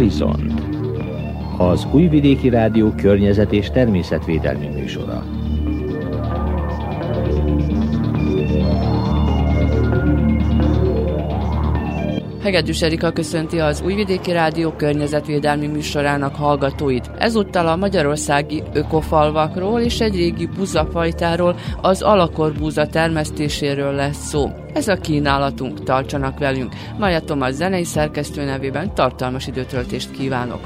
Horizon 0.00 0.52
az 1.58 1.86
Újvidéki 1.92 2.48
Rádió 2.48 2.90
környezet 2.90 3.52
és 3.52 3.70
természetvédelmi 3.70 4.66
műsora. 4.66 5.39
Hegedűs 12.42 12.82
Erika 12.82 13.10
köszönti 13.10 13.58
az 13.58 13.82
Újvidéki 13.84 14.32
Rádió 14.32 14.70
környezetvédelmi 14.70 15.66
műsorának 15.66 16.34
hallgatóit. 16.34 17.10
Ezúttal 17.18 17.66
a 17.66 17.76
magyarországi 17.76 18.62
ökofalvakról 18.72 19.80
és 19.80 20.00
egy 20.00 20.14
régi 20.14 20.46
búzafajtáról, 20.46 21.56
az 21.80 22.02
alakorbúza 22.02 22.86
termesztéséről 22.86 23.92
lesz 23.92 24.28
szó. 24.28 24.50
Ez 24.72 24.88
a 24.88 24.96
kínálatunk, 24.96 25.82
tartsanak 25.82 26.38
velünk. 26.38 26.72
Maja 26.98 27.20
Tomás 27.20 27.54
zenei 27.54 27.84
szerkesztő 27.84 28.44
nevében 28.44 28.94
tartalmas 28.94 29.46
időtöltést 29.46 30.10
kívánok. 30.10 30.60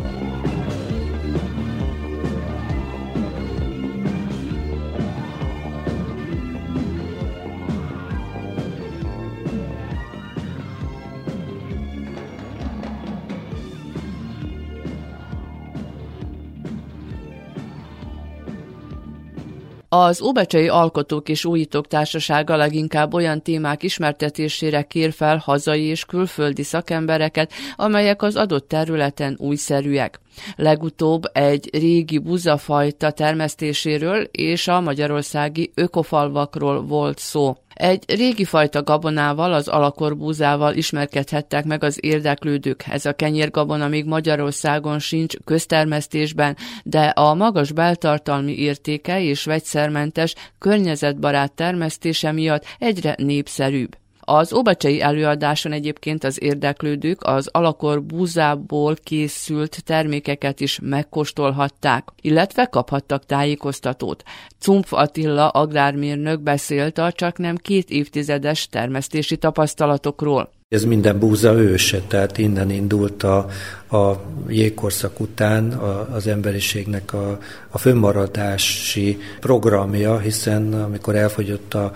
Az 20.04 20.22
Óbecsei 20.22 20.68
Alkotók 20.68 21.28
és 21.28 21.44
Újítók 21.44 21.86
Társasága 21.86 22.56
leginkább 22.56 23.14
olyan 23.14 23.42
témák 23.42 23.82
ismertetésére 23.82 24.82
kér 24.82 25.12
fel 25.12 25.36
hazai 25.36 25.82
és 25.82 26.04
külföldi 26.04 26.62
szakembereket, 26.62 27.52
amelyek 27.76 28.22
az 28.22 28.36
adott 28.36 28.68
területen 28.68 29.36
újszerűek. 29.38 30.20
Legutóbb 30.56 31.22
egy 31.32 31.68
régi 31.72 32.18
buzafajta 32.18 33.10
termesztéséről 33.10 34.22
és 34.22 34.68
a 34.68 34.80
magyarországi 34.80 35.72
ökofalvakról 35.74 36.82
volt 36.82 37.18
szó. 37.18 37.56
Egy 37.74 38.04
régi 38.06 38.44
fajta 38.44 38.82
gabonával, 38.82 39.52
az 39.52 39.68
alakorbúzával 39.68 40.74
ismerkedhettek 40.74 41.64
meg 41.64 41.84
az 41.84 41.98
érdeklődők. 42.00 42.84
Ez 42.90 43.06
a 43.06 43.12
kenyérgabona 43.12 43.88
még 43.88 44.04
Magyarországon 44.04 44.98
sincs 44.98 45.34
köztermesztésben, 45.44 46.56
de 46.84 47.04
a 47.04 47.34
magas 47.34 47.72
beltartalmi 47.72 48.58
értéke 48.58 49.22
és 49.22 49.44
vegyszermentes, 49.44 50.34
környezetbarát 50.58 51.52
termesztése 51.52 52.32
miatt 52.32 52.64
egyre 52.78 53.14
népszerűbb. 53.18 53.96
Az 54.26 54.52
óbacsai 54.52 55.00
előadáson 55.00 55.72
egyébként 55.72 56.24
az 56.24 56.42
érdeklődők 56.42 57.22
az 57.22 57.48
alakor 57.52 58.02
búzából 58.02 58.96
készült 59.02 59.84
termékeket 59.84 60.60
is 60.60 60.78
megkóstolhatták, 60.82 62.08
illetve 62.20 62.66
kaphattak 62.66 63.26
tájékoztatót. 63.26 64.22
Cumpf 64.60 64.92
Attila 64.92 65.48
agrármérnök 65.48 66.40
beszélt 66.40 66.98
a 66.98 67.12
csak 67.12 67.38
nem 67.38 67.56
két 67.56 67.90
évtizedes 67.90 68.68
termesztési 68.68 69.36
tapasztalatokról. 69.36 70.50
Ez 70.68 70.84
minden 70.84 71.18
búza 71.18 71.52
őse, 71.52 72.00
tehát 72.00 72.38
innen 72.38 72.70
indult 72.70 73.22
a, 73.22 73.46
a 73.90 74.22
jégkorszak 74.48 75.20
után 75.20 75.72
a, 75.72 76.14
az 76.14 76.26
emberiségnek 76.26 77.12
a, 77.12 77.38
a 77.68 77.78
fönnmaradási 77.78 79.18
programja, 79.40 80.18
hiszen 80.18 80.72
amikor 80.72 81.14
elfogyott 81.16 81.74
a 81.74 81.92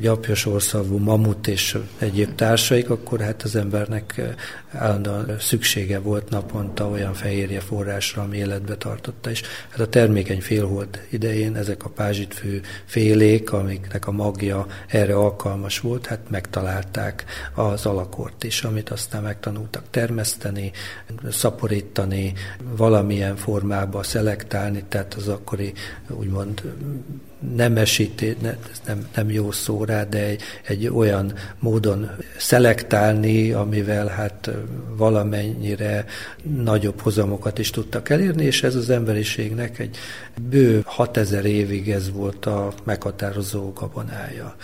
gyapjas 0.00 0.46
orszavú 0.46 0.98
mamut 0.98 1.46
és 1.46 1.78
egyéb 1.98 2.34
társaik, 2.34 2.90
akkor 2.90 3.20
hát 3.20 3.42
az 3.42 3.56
embernek 3.56 4.18
eh, 4.18 4.34
állandóan 4.72 5.36
szüksége 5.38 5.98
volt 5.98 6.30
naponta 6.30 6.88
olyan 6.88 7.14
fehérje 7.14 7.60
forrásra, 7.60 8.22
ami 8.22 8.36
életbe 8.36 8.76
tartotta. 8.76 9.30
És 9.30 9.42
hát 9.68 9.80
a 9.80 9.88
termékeny 9.88 10.40
félhold 10.40 11.06
idején 11.10 11.56
ezek 11.56 11.84
a 11.84 11.88
pázsitfő 11.88 12.60
félék, 12.84 13.52
amiknek 13.52 14.06
a 14.06 14.10
magja 14.12 14.66
erre 14.86 15.14
alkalmas 15.14 15.80
volt, 15.80 16.06
hát 16.06 16.30
megtalálták 16.30 17.24
az 17.54 17.86
alakort 17.86 18.44
is, 18.44 18.62
amit 18.62 18.90
aztán 18.90 19.22
megtanultak 19.22 19.84
termeszteni, 19.90 20.72
szaporítani, 21.30 22.32
valamilyen 22.76 23.36
formába 23.36 24.02
szelektálni, 24.02 24.84
tehát 24.88 25.14
az 25.14 25.28
akkori 25.28 25.72
úgymond 26.08 26.62
nemesítés, 27.54 28.34
ne, 28.40 28.48
ez 28.48 28.80
nem, 28.86 29.08
nem 29.14 29.30
jó 29.30 29.50
szó 29.50 29.84
rá, 29.84 30.04
de 30.04 30.24
egy, 30.24 30.42
egy 30.62 30.88
olyan 30.88 31.32
módon 31.58 32.10
szelektálni, 32.36 33.52
amivel 33.52 34.06
hát 34.06 34.50
valamennyire 34.96 36.04
nagyobb 36.42 37.00
hozamokat 37.00 37.58
is 37.58 37.70
tudtak 37.70 38.08
elérni, 38.08 38.44
és 38.44 38.62
ez 38.62 38.74
az 38.74 38.90
emberiségnek 38.90 39.78
egy 39.78 39.96
bő 40.50 40.82
6000 40.84 41.44
évig 41.44 41.90
ez 41.90 42.10
volt 42.10 42.46
a 42.46 42.72
meghatározó 42.84 43.72
gabonája. 43.72 44.56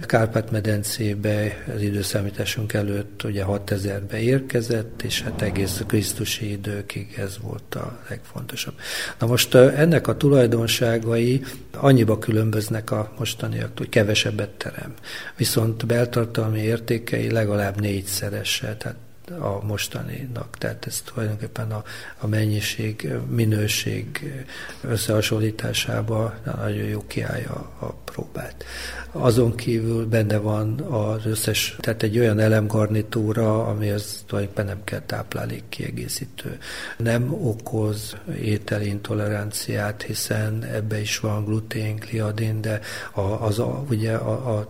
Kárpát-medencébe 0.00 1.64
az 1.74 1.82
időszámításunk 1.82 2.72
előtt 2.72 3.24
ugye 3.24 3.44
6000-be 3.46 4.20
érkezett, 4.20 5.02
és 5.02 5.22
hát 5.22 5.42
egész 5.42 5.82
Krisztusi 5.86 6.50
időkig 6.50 7.14
ez 7.18 7.38
volt 7.42 7.74
a 7.74 7.98
legfontosabb. 8.08 8.74
Na 9.18 9.26
most 9.26 9.54
ennek 9.54 10.06
a 10.08 10.16
tulajdonságai 10.16 11.42
annyiba 11.76 12.17
különböznek 12.18 12.90
a 12.90 13.12
mostaniaktól, 13.18 13.86
kevesebbet 13.90 14.50
terem. 14.50 14.94
Viszont 15.36 15.86
beltartalmi 15.86 16.60
értékei 16.60 17.30
legalább 17.30 17.80
négyszerese, 17.80 18.76
tehát 18.76 18.96
a 19.30 19.64
mostaninak. 19.64 20.58
Tehát 20.58 20.86
ez 20.86 21.00
tulajdonképpen 21.00 21.70
a, 21.70 21.84
a 22.18 22.26
mennyiség, 22.26 23.12
minőség 23.28 24.32
összehasonlításába 24.80 26.34
nagyon 26.44 26.86
jó 26.86 27.04
kiállja 27.06 27.70
a 27.78 27.86
próbát. 27.86 28.64
Azon 29.12 29.54
kívül 29.54 30.06
benne 30.06 30.36
van 30.36 30.80
az 30.80 31.26
összes, 31.26 31.76
tehát 31.80 32.02
egy 32.02 32.18
olyan 32.18 32.38
elemgarnitúra, 32.38 33.66
az 33.66 34.24
tulajdonképpen 34.26 34.66
nem 34.66 34.84
kell 34.84 35.00
táplálék 35.00 35.62
kiegészítő. 35.68 36.58
Nem 36.96 37.32
okoz 37.32 38.16
ételintoleranciát, 38.40 40.02
hiszen 40.02 40.64
ebbe 40.64 41.00
is 41.00 41.18
van 41.18 41.44
glutén, 41.44 41.96
gliadin, 41.96 42.60
de 42.60 42.80
a, 43.12 43.20
az 43.20 43.58
a, 43.58 43.84
ugye 43.88 44.14
a, 44.14 44.58
a 44.58 44.68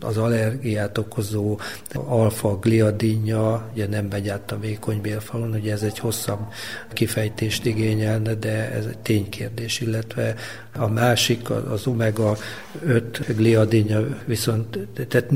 az 0.00 0.16
allergiát 0.16 0.98
okozó 0.98 1.58
alfa-gliadinja, 1.92 3.70
ugye 3.72 3.88
nem 3.88 4.06
megy 4.10 4.28
át 4.28 4.52
a 4.52 4.58
vékony 4.58 5.00
bélfalon, 5.00 5.50
ugye 5.54 5.72
ez 5.72 5.82
egy 5.82 5.98
hosszabb 5.98 6.40
kifejtést 6.92 7.66
igényelne, 7.66 8.34
de 8.34 8.72
ez 8.72 8.84
egy 8.84 8.98
ténykérdés, 8.98 9.80
illetve 9.80 10.34
a 10.76 10.88
másik, 10.88 11.50
az 11.50 11.86
omega-5 11.86 13.02
gliadinja 13.36 14.06
viszont 14.24 14.78
tehát 15.08 15.32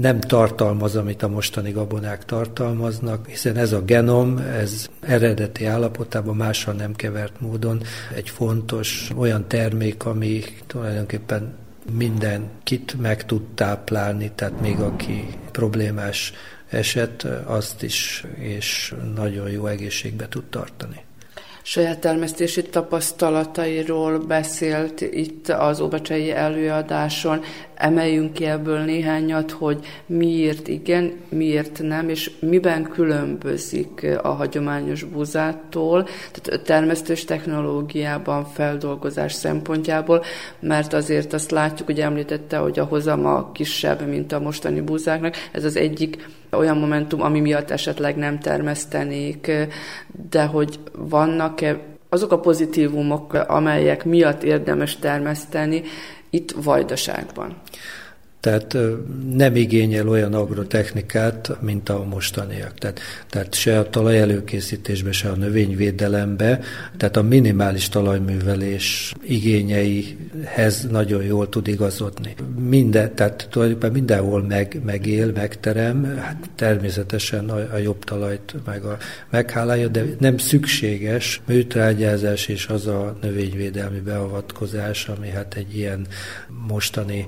nem 0.00 0.20
tartalmaz, 0.20 0.96
amit 0.96 1.22
a 1.22 1.28
mostani 1.28 1.70
gabonák 1.70 2.24
tartalmaznak, 2.24 3.26
hiszen 3.26 3.56
ez 3.56 3.72
a 3.72 3.82
genom, 3.82 4.38
ez 4.38 4.86
eredeti 5.00 5.64
állapotában 5.64 6.36
mással 6.36 6.74
nem 6.74 6.94
kevert 6.94 7.40
módon 7.40 7.82
egy 8.14 8.28
fontos 8.28 9.10
olyan 9.16 9.48
termék, 9.48 10.04
ami 10.04 10.42
tulajdonképpen 10.66 11.60
mindenkit 11.90 13.00
meg 13.00 13.24
tud 13.24 13.42
táplálni, 13.54 14.30
tehát 14.34 14.60
még 14.60 14.78
aki 14.78 15.26
problémás 15.50 16.32
eset, 16.68 17.24
azt 17.44 17.82
is, 17.82 18.24
és 18.34 18.94
nagyon 19.14 19.50
jó 19.50 19.66
egészségbe 19.66 20.28
tud 20.28 20.44
tartani 20.44 21.04
saját 21.62 21.98
termesztési 21.98 22.62
tapasztalatairól 22.62 24.18
beszélt 24.18 25.00
itt 25.00 25.48
az 25.48 25.80
Óbecsei 25.80 26.30
előadáson. 26.30 27.40
Emeljünk 27.74 28.32
ki 28.32 28.44
ebből 28.44 28.78
néhányat, 28.78 29.50
hogy 29.50 29.86
miért 30.06 30.68
igen, 30.68 31.12
miért 31.28 31.82
nem, 31.82 32.08
és 32.08 32.30
miben 32.40 32.82
különbözik 32.82 34.06
a 34.22 34.28
hagyományos 34.28 35.04
buzától, 35.04 36.08
tehát 36.32 36.62
termesztős 36.62 37.24
technológiában, 37.24 38.44
feldolgozás 38.44 39.32
szempontjából, 39.32 40.24
mert 40.60 40.92
azért 40.92 41.32
azt 41.32 41.50
látjuk, 41.50 41.88
hogy 41.88 42.00
említette, 42.00 42.56
hogy 42.56 42.78
a 42.78 42.84
hozama 42.84 43.52
kisebb, 43.52 44.08
mint 44.08 44.32
a 44.32 44.40
mostani 44.40 44.80
buzáknak. 44.80 45.34
Ez 45.52 45.64
az 45.64 45.76
egyik 45.76 46.28
olyan 46.56 46.76
momentum, 46.76 47.22
ami 47.22 47.40
miatt 47.40 47.70
esetleg 47.70 48.16
nem 48.16 48.38
termesztenék, 48.38 49.50
de 50.30 50.44
hogy 50.44 50.80
vannak-e 50.92 51.80
azok 52.08 52.32
a 52.32 52.40
pozitívumok, 52.40 53.32
amelyek 53.32 54.04
miatt 54.04 54.42
érdemes 54.42 54.96
termeszteni 54.96 55.82
itt 56.30 56.50
Vajdaságban? 56.50 57.56
Tehát 58.42 58.76
nem 59.32 59.56
igényel 59.56 60.08
olyan 60.08 60.34
agrotechnikát, 60.34 61.56
mint 61.60 61.88
a 61.88 62.04
mostaniak. 62.04 62.74
Tehát, 62.74 63.00
tehát 63.28 63.54
se 63.54 63.78
a 63.78 63.90
talajelőkészítésbe, 63.90 65.12
se 65.12 65.28
a 65.28 65.34
növényvédelembe, 65.34 66.60
tehát 66.96 67.16
a 67.16 67.22
minimális 67.22 67.88
talajművelés 67.88 69.14
igényeihez 69.22 70.86
nagyon 70.90 71.22
jól 71.22 71.48
tud 71.48 71.68
igazodni. 71.68 72.34
Minden, 72.68 73.14
tehát 73.14 73.46
tulajdonképpen 73.50 73.92
mindenhol 73.92 74.42
meg, 74.42 74.80
megél, 74.84 75.32
megterem, 75.32 76.16
hát 76.18 76.50
természetesen 76.54 77.48
a, 77.48 77.74
a 77.74 77.76
jobb 77.76 78.04
talajt 78.04 78.54
meg 78.64 78.84
a 78.84 78.96
meghálálja, 79.30 79.88
de 79.88 80.04
nem 80.18 80.38
szükséges 80.38 81.40
műtrágyázás 81.46 82.48
és 82.48 82.66
az 82.66 82.86
a 82.86 83.16
növényvédelmi 83.20 84.00
beavatkozás, 84.00 85.08
ami 85.08 85.28
hát 85.28 85.54
egy 85.54 85.76
ilyen 85.76 86.06
mostani 86.66 87.26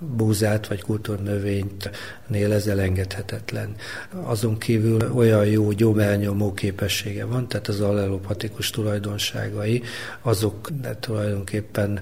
kultúrbúzát 0.00 0.66
vagy 0.66 0.82
kultúrnövényt 0.82 1.90
nél 2.26 2.52
ez 2.52 2.66
elengedhetetlen. 2.66 3.74
Azon 4.22 4.58
kívül 4.58 5.12
olyan 5.14 5.46
jó 5.46 5.70
gyomelnyomó 5.70 6.52
képessége 6.52 7.24
van, 7.24 7.48
tehát 7.48 7.68
az 7.68 7.80
allelopatikus 7.80 8.70
tulajdonságai, 8.70 9.82
azok 10.22 10.68
tulajdonképpen 11.00 12.00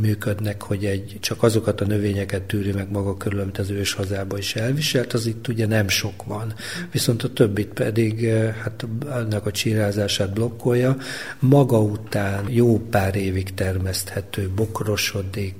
működnek, 0.00 0.62
hogy 0.62 0.84
egy, 0.84 1.16
csak 1.20 1.42
azokat 1.42 1.80
a 1.80 1.86
növényeket 1.86 2.42
tűri 2.42 2.72
meg 2.72 2.90
maga 2.90 3.16
körül, 3.16 3.40
amit 3.40 3.58
az 3.58 3.70
ős 3.70 3.92
hazába 3.92 4.38
is 4.38 4.54
elviselt, 4.56 5.12
az 5.12 5.26
itt 5.26 5.48
ugye 5.48 5.66
nem 5.66 5.88
sok 5.88 6.24
van. 6.24 6.54
Viszont 6.90 7.22
a 7.22 7.32
többit 7.32 7.68
pedig 7.68 8.24
eh, 8.24 8.54
hát 8.54 8.86
annak 9.06 9.46
a 9.46 9.50
csírázását 9.50 10.32
blokkolja. 10.32 10.96
Maga 11.38 11.80
után 11.80 12.44
jó 12.48 12.78
pár 12.78 13.16
évig 13.16 13.54
termeszthető, 13.54 14.50
bokrosodik, 14.54 15.54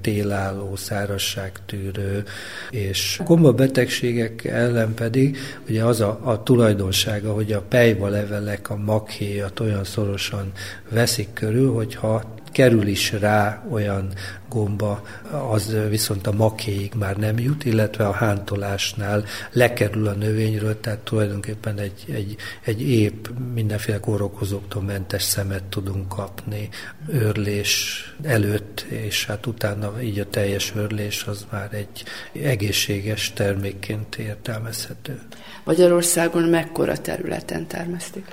télálló, 0.00 0.76
szárazságtűrő, 0.76 2.24
és 2.70 3.20
komoly 3.24 3.52
betegségek 3.52 4.44
ellen 4.44 4.94
pedig 4.94 5.36
ugye 5.68 5.84
az 5.84 6.00
a, 6.00 6.20
a 6.24 6.42
tulajdonsága, 6.42 7.32
hogy 7.32 7.52
a 7.52 7.60
pejva 7.60 8.08
levelek, 8.08 8.70
a 8.70 8.76
maghéjat 8.76 9.60
olyan 9.60 9.84
szorosan 9.84 10.52
veszik 10.88 11.32
körül, 11.32 11.72
hogyha 11.72 12.34
kerül 12.56 12.86
is 12.86 13.12
rá 13.12 13.62
olyan 13.70 14.12
gomba, 14.48 15.02
az 15.50 15.76
viszont 15.88 16.26
a 16.26 16.32
makéig 16.32 16.92
már 16.98 17.16
nem 17.16 17.38
jut, 17.38 17.64
illetve 17.64 18.06
a 18.06 18.12
hántolásnál 18.12 19.24
lekerül 19.52 20.06
a 20.06 20.12
növényről, 20.12 20.80
tehát 20.80 20.98
tulajdonképpen 20.98 21.78
egy, 21.78 22.04
egy, 22.12 22.36
egy 22.64 22.90
épp 22.90 23.26
mindenféle 23.54 24.00
kórokozóktól 24.00 24.82
mentes 24.82 25.22
szemet 25.22 25.64
tudunk 25.64 26.08
kapni 26.08 26.68
őrlés 27.08 28.04
előtt, 28.22 28.80
és 28.80 29.26
hát 29.26 29.46
utána 29.46 30.02
így 30.02 30.18
a 30.18 30.28
teljes 30.28 30.72
őrlés 30.76 31.24
az 31.24 31.46
már 31.50 31.74
egy 31.74 32.04
egészséges 32.32 33.32
termékként 33.32 34.16
értelmezhető. 34.16 35.20
Magyarországon 35.64 36.42
mekkora 36.42 36.98
területen 36.98 37.66
termesztik? 37.66 38.26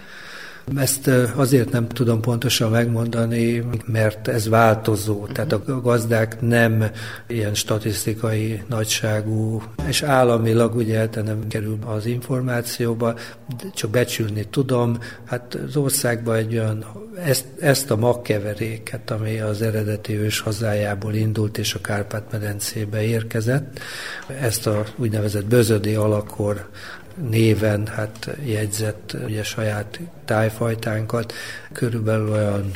Ezt 0.75 1.07
azért 1.35 1.71
nem 1.71 1.87
tudom 1.87 2.21
pontosan 2.21 2.71
megmondani, 2.71 3.63
mert 3.85 4.27
ez 4.27 4.49
változó. 4.49 5.25
Tehát 5.25 5.51
a 5.51 5.81
gazdák 5.81 6.41
nem 6.41 6.83
ilyen 7.27 7.53
statisztikai 7.53 8.61
nagyságú, 8.67 9.63
és 9.87 10.01
államilag 10.01 10.75
ugye 10.75 11.07
de 11.07 11.21
nem 11.21 11.47
kerül 11.47 11.77
az 11.85 12.05
információba, 12.05 13.15
csak 13.73 13.89
becsülni 13.89 14.47
tudom. 14.49 14.97
Hát 15.25 15.57
az 15.67 15.75
országban 15.75 16.35
egy 16.35 16.57
olyan, 16.57 16.85
ezt, 17.25 17.45
ezt 17.59 17.91
a 17.91 17.95
magkeveréket, 17.95 19.11
ami 19.11 19.39
az 19.39 19.61
eredeti 19.61 20.17
ős 20.17 20.39
hazájából 20.39 21.13
indult, 21.13 21.57
és 21.57 21.73
a 21.73 21.81
Kárpát-medencébe 21.81 23.03
érkezett, 23.03 23.79
ezt 24.41 24.67
a 24.67 24.83
úgynevezett 24.95 25.45
bözödi 25.45 25.95
alakor 25.95 26.69
néven 27.15 27.87
hát 27.87 28.29
jegyzett 28.43 29.15
ugye 29.25 29.43
saját 29.43 29.99
tájfajtánkat. 30.25 31.33
Körülbelül 31.71 32.31
olyan 32.31 32.71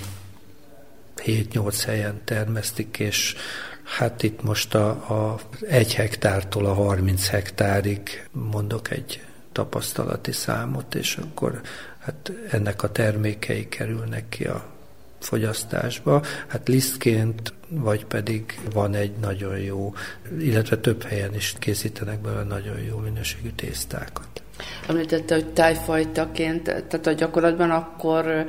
7-8 1.25 1.81
helyen 1.85 2.21
termesztik, 2.23 2.99
és 2.99 3.35
hát 3.83 4.23
itt 4.23 4.43
most 4.43 4.75
a, 4.75 4.89
a 4.89 5.39
egy 5.69 5.93
hektártól 5.93 6.65
a 6.65 6.73
30 6.73 7.27
hektárig 7.27 8.27
mondok 8.31 8.91
egy 8.91 9.21
tapasztalati 9.51 10.31
számot, 10.31 10.95
és 10.95 11.17
akkor 11.17 11.61
hát 11.99 12.31
ennek 12.51 12.83
a 12.83 12.91
termékei 12.91 13.67
kerülnek 13.67 14.29
ki 14.29 14.43
a 14.43 14.65
fogyasztásba. 15.19 16.23
Hát 16.47 16.67
lisztként, 16.67 17.53
vagy 17.69 18.05
pedig 18.05 18.59
van 18.73 18.93
egy 18.93 19.11
nagyon 19.21 19.57
jó, 19.59 19.93
illetve 20.39 20.77
több 20.77 21.03
helyen 21.03 21.35
is 21.35 21.53
készítenek 21.59 22.19
belőle 22.19 22.43
nagyon 22.43 22.79
jó 22.89 22.97
minőségű 22.97 23.49
tésztákat. 23.55 24.27
Említette, 24.87 25.35
hogy 25.35 25.47
tájfajtaként, 25.53 26.63
tehát 26.63 27.07
a 27.07 27.11
gyakorlatban 27.11 27.71
akkor 27.71 28.45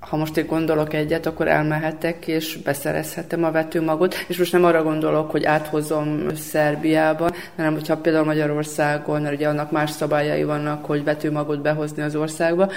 ha 0.00 0.16
most 0.16 0.36
én 0.36 0.46
gondolok 0.46 0.92
egyet, 0.92 1.26
akkor 1.26 1.48
elmehetek 1.48 2.26
és 2.26 2.56
beszerezhetem 2.56 3.44
a 3.44 3.50
vetőmagot, 3.50 4.14
és 4.28 4.38
most 4.38 4.52
nem 4.52 4.64
arra 4.64 4.82
gondolok, 4.82 5.30
hogy 5.30 5.44
áthozom 5.44 6.34
Szerbiába, 6.34 7.30
hanem 7.56 7.72
hogyha 7.72 7.96
például 7.96 8.24
Magyarországon, 8.24 9.22
mert 9.22 9.34
ugye 9.34 9.48
annak 9.48 9.70
más 9.70 9.90
szabályai 9.90 10.44
vannak, 10.44 10.84
hogy 10.84 11.04
vetőmagot 11.04 11.62
behozni 11.62 12.02
az 12.02 12.16
országba, 12.16 12.70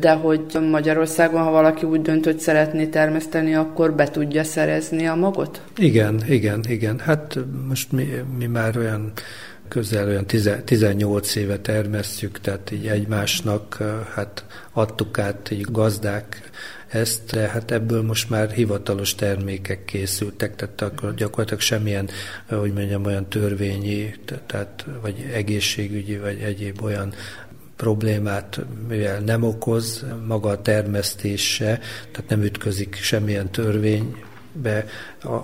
de 0.00 0.12
hogy 0.12 0.40
Magyarországon, 0.70 1.42
ha 1.42 1.50
valaki 1.50 1.86
úgy 1.86 2.02
dönt, 2.02 2.24
hogy 2.24 2.38
szeretné 2.38 2.86
termeszteni, 2.86 3.54
akkor 3.54 3.94
be 3.94 4.08
tudja 4.08 4.44
szerezni 4.44 5.06
a 5.06 5.14
magot? 5.14 5.60
Igen, 5.76 6.22
igen, 6.28 6.64
igen. 6.68 6.98
Hát 6.98 7.38
most 7.68 7.92
mi, 7.92 8.08
mi 8.38 8.46
már 8.46 8.76
olyan 8.76 9.12
közel 9.68 10.06
olyan 10.06 10.26
18 10.64 11.34
éve 11.34 11.58
termesztjük, 11.58 12.40
tehát 12.40 12.70
így 12.70 12.86
egymásnak 12.86 13.78
hát 14.14 14.44
adtuk 14.72 15.18
át 15.18 15.50
így 15.50 15.66
gazdák 15.70 16.50
ezt, 16.88 17.32
de 17.32 17.48
hát 17.48 17.70
ebből 17.70 18.02
most 18.02 18.30
már 18.30 18.50
hivatalos 18.50 19.14
termékek 19.14 19.84
készültek, 19.84 20.56
tehát 20.56 20.82
akkor 20.82 21.14
gyakorlatilag 21.14 21.60
semmilyen, 21.60 22.08
hogy 22.48 22.72
mondjam, 22.72 23.04
olyan 23.04 23.28
törvényi, 23.28 24.14
tehát 24.46 24.86
vagy 25.02 25.30
egészségügyi, 25.32 26.18
vagy 26.18 26.40
egyéb 26.40 26.82
olyan 26.82 27.14
problémát, 27.76 28.60
mivel 28.88 29.20
nem 29.20 29.42
okoz 29.42 30.04
maga 30.26 30.48
a 30.48 30.62
termesztése, 30.62 31.80
tehát 32.12 32.30
nem 32.30 32.42
ütközik 32.42 32.94
semmilyen 32.94 33.50
törvénybe, 33.50 34.86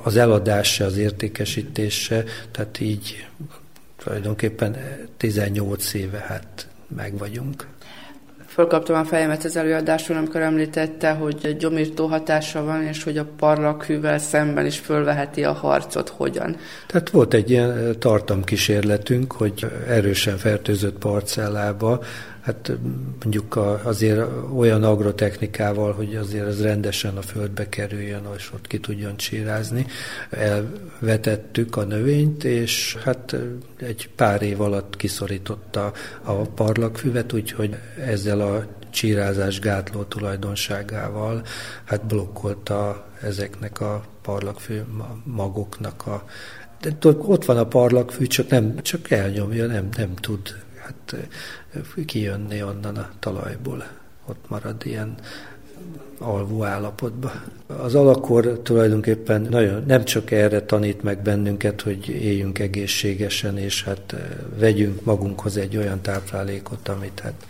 az 0.03 0.17
eladása, 0.17 0.85
az 0.85 0.97
értékesítése, 0.97 2.25
tehát 2.51 2.81
így 2.81 3.27
tulajdonképpen 3.97 4.77
18 5.17 5.95
éve 5.95 6.19
hát 6.19 6.69
meg 6.97 7.19
vagyunk. 7.19 7.67
Fölkaptam 8.53 8.97
a 8.97 9.05
fejemet 9.05 9.45
az 9.45 9.57
előadásról, 9.57 10.17
amikor 10.17 10.41
említette, 10.41 11.11
hogy 11.11 11.57
gyomírtó 11.59 12.07
hatása 12.07 12.65
van, 12.65 12.83
és 12.83 13.03
hogy 13.03 13.19
a 13.19 13.27
parlaghűvel 13.37 14.19
szemben 14.19 14.67
is 14.67 14.79
fölveheti 14.79 15.45
a 15.45 15.53
harcot. 15.53 16.09
Hogyan? 16.09 16.57
Tehát 16.87 17.11
volt 17.11 17.35
egy 17.35 17.51
ilyen 17.51 17.99
tartamkísérletünk, 17.99 19.33
hogy 19.33 19.67
erősen 19.89 20.37
fertőzött 20.37 20.99
parcellába 20.99 22.01
hát 22.43 22.73
mondjuk 23.23 23.57
azért 23.83 24.27
olyan 24.57 24.85
agrotechnikával, 24.85 25.93
hogy 25.93 26.17
azért 26.17 26.47
az 26.47 26.63
rendesen 26.63 27.17
a 27.17 27.23
földbe 27.23 27.69
kerüljön, 27.69 28.23
és 28.37 28.53
ott 28.55 28.67
ki 28.67 28.81
tudjon 28.81 29.17
csirázni. 29.17 29.87
Elvetettük 30.31 31.77
a 31.77 31.85
növényt, 31.85 32.45
és 32.45 32.97
hát 33.05 33.37
egy 33.77 34.09
pár 34.17 34.43
év 34.43 34.61
alatt 34.61 34.97
kiszorította 34.97 35.93
a 36.23 36.33
parlagfüvet, 36.33 37.33
úgyhogy 37.33 37.77
ezzel 38.07 38.41
a 38.41 38.67
csírázás 38.91 39.61
gátló 39.61 40.03
tulajdonságával 40.03 41.43
hát 41.85 42.07
blokkolta 42.07 43.07
ezeknek 43.23 43.81
a 43.81 44.05
parlagfű 44.23 44.81
magoknak 45.25 46.07
a 46.07 46.25
de 46.81 47.09
ott 47.19 47.45
van 47.45 47.57
a 47.57 47.67
parlagfű, 47.67 48.27
csak, 48.27 48.49
nem, 48.49 48.83
csak 48.83 49.11
elnyomja, 49.11 49.67
nem, 49.67 49.89
nem 49.97 50.15
tud 50.15 50.55
hát 50.83 51.17
kijönni 52.07 52.63
onnan 52.63 52.97
a 52.97 53.11
talajból. 53.19 53.87
Ott 54.27 54.49
marad 54.49 54.87
ilyen 54.87 55.19
alvó 56.23 56.65
állapotba. 56.65 57.33
Az 57.67 57.95
alakor 57.95 58.61
tulajdonképpen 58.63 59.47
nagyon 59.51 59.85
nem 59.87 60.05
csak 60.05 60.31
erre 60.31 60.63
tanít 60.63 61.03
meg 61.03 61.23
bennünket, 61.23 61.81
hogy 61.81 62.09
éljünk 62.09 62.59
egészségesen, 62.59 63.59
és 63.59 63.85
hát 63.85 64.15
vegyünk 64.59 65.05
magunkhoz 65.05 65.57
egy 65.57 65.77
olyan 65.77 66.01
táplálékot, 66.01 66.89
amit 66.89 67.21
hát 67.21 67.47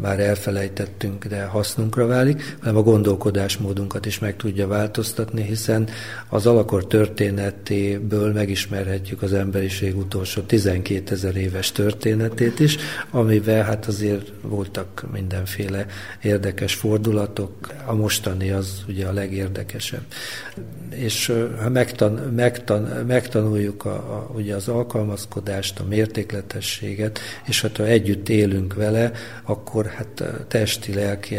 bár 0.00 0.20
elfelejtettünk, 0.20 1.24
de 1.24 1.44
hasznunkra 1.44 2.06
válik, 2.06 2.56
hanem 2.60 2.76
a 2.76 2.82
gondolkodásmódunkat 2.82 4.06
is 4.06 4.18
meg 4.18 4.36
tudja 4.36 4.66
változtatni, 4.66 5.42
hiszen 5.42 5.88
az 6.28 6.46
alakor 6.46 6.86
történetéből 6.86 8.32
megismerhetjük 8.32 9.22
az 9.22 9.32
emberiség 9.32 9.96
utolsó 9.96 10.40
12 10.40 11.14
ezer 11.14 11.36
éves 11.36 11.72
történetét 11.72 12.60
is, 12.60 12.76
amivel 13.10 13.64
hát 13.64 13.86
azért 13.86 14.32
voltak 14.40 15.04
mindenféle 15.12 15.86
érdekes 16.22 16.74
fordulatok. 16.74 17.50
A 17.86 17.94
mostani 18.06 18.50
az 18.50 18.84
ugye 18.88 19.06
a 19.06 19.12
legérdekesebb. 19.12 20.04
És 20.90 21.32
ha 21.62 21.68
megtan, 21.68 22.12
megtan, 22.12 22.82
megtanuljuk 23.06 23.84
a, 23.84 23.94
a, 23.94 24.30
ugye 24.34 24.54
az 24.54 24.68
alkalmazkodást, 24.68 25.78
a 25.78 25.84
mértékletességet, 25.84 27.18
és 27.46 27.62
hát 27.62 27.76
ha 27.76 27.84
együtt 27.84 28.28
élünk 28.28 28.74
vele, 28.74 29.12
akkor 29.42 29.86
hát 29.86 30.24
testi, 30.48 30.94
lelki 30.94 31.36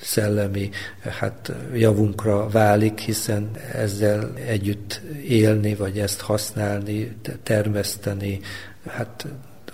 szellemi 0.00 0.70
hát 1.00 1.52
javunkra 1.74 2.48
válik, 2.48 2.98
hiszen 2.98 3.50
ezzel 3.72 4.32
együtt 4.46 5.00
élni, 5.26 5.74
vagy 5.74 5.98
ezt 5.98 6.20
használni, 6.20 7.16
termeszteni, 7.42 8.40
hát 8.86 9.26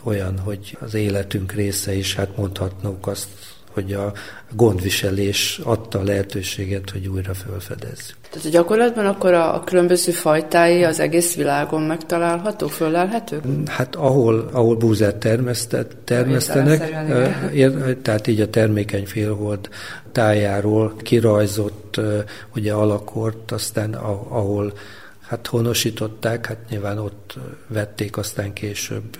olyan, 0.02 0.38
hogy 0.38 0.76
az 0.80 0.94
életünk 0.94 1.52
része 1.52 1.94
is, 1.94 2.14
hát 2.14 2.37
mondhatnunk 2.37 3.06
azt, 3.06 3.28
hogy 3.73 3.93
a 3.93 4.12
gondviselés 4.53 5.61
adta 5.65 5.99
a 5.99 6.03
lehetőséget, 6.03 6.91
hogy 6.91 7.09
újra 7.09 7.35
felfedezzük. 7.35 8.17
Tehát 8.31 8.50
gyakorlatban 8.50 9.07
akkor 9.07 9.33
a, 9.33 9.55
a 9.55 9.65
különböző 9.65 10.12
fajtái 10.12 10.85
az 10.85 11.00
egész 11.00 11.35
világon 11.35 11.83
megtalálható, 11.83 12.67
fölelhető? 12.67 13.41
Hát 13.67 13.97
ahol, 13.97 14.49
ahol 14.53 14.77
búzát 14.77 15.17
termesztett, 15.17 15.97
termesztenek, 16.05 16.95
ér, 17.53 17.97
tehát 18.03 18.27
így 18.27 18.41
a 18.41 18.50
termékeny 18.50 19.07
félhold 19.07 19.69
tájáról 20.12 20.95
kirajzott 20.97 22.00
ugye 22.55 22.73
alakort, 22.73 23.50
aztán 23.50 23.95
ahol 23.95 24.73
hát 25.21 25.47
honosították, 25.47 26.47
hát 26.47 26.59
nyilván 26.71 26.99
ott 26.99 27.39
vették 27.67 28.17
aztán 28.17 28.53
később 28.53 29.17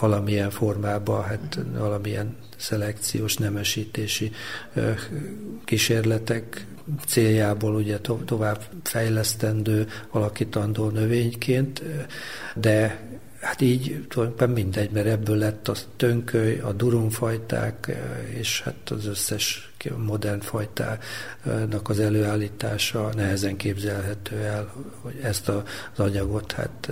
valamilyen 0.00 0.50
formában, 0.50 1.22
hát 1.22 1.58
valamilyen 1.78 2.36
szelekciós, 2.56 3.36
nemesítési 3.36 4.32
kísérletek 5.64 6.66
céljából 7.06 7.74
ugye 7.74 7.98
to- 7.98 8.24
tovább 8.24 8.60
fejlesztendő, 8.82 9.88
alakítandó 10.10 10.88
növényként, 10.88 11.82
de 12.54 13.02
Hát 13.44 13.60
így 13.60 14.06
tulajdonképpen 14.08 14.54
mindegy, 14.54 14.90
mert 14.90 15.06
ebből 15.06 15.36
lett 15.36 15.68
a 15.68 15.74
tönköly, 15.96 16.58
a 16.58 16.72
durumfajták, 16.72 17.96
és 18.38 18.62
hát 18.62 18.90
az 18.90 19.06
összes 19.06 19.72
modern 19.96 20.40
fajtának 20.40 21.88
az 21.88 22.00
előállítása 22.00 23.10
nehezen 23.16 23.56
képzelhető 23.56 24.36
el, 24.36 24.72
hogy 25.00 25.18
ezt 25.22 25.48
az 25.48 25.62
anyagot 25.96 26.52
hát 26.52 26.90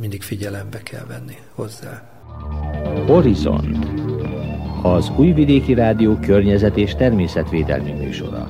mindig 0.00 0.22
figyelembe 0.22 0.82
kell 0.82 1.04
venni 1.04 1.36
hozzá. 1.54 2.02
Horizont 3.06 3.86
az 4.84 5.12
Újvidéki 5.16 5.74
Rádió 5.74 6.16
környezet 6.16 6.76
és 6.76 6.94
természetvédelmi 6.94 7.92
műsora. 7.92 8.48